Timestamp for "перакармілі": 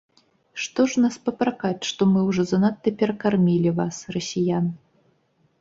3.03-3.75